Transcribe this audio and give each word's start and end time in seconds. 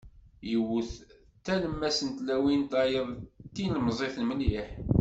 Yiwet 0.49 0.91
d 1.01 1.05
talemmast 1.45 2.01
n 2.07 2.09
tlawin, 2.17 2.61
tayeḍt 2.71 3.19
d 3.45 3.49
tilmẓit 3.55 4.15
mliḥ. 4.27 4.69